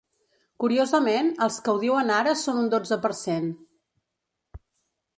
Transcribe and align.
Curiosament, 0.63 1.29
els 1.47 1.59
que 1.67 1.75
ho 1.75 1.77
diuen 1.85 2.11
ara 2.17 2.35
són 2.47 2.65
un 2.65 2.73
dotze 2.75 3.01
per 3.07 3.15
cent. 3.23 3.49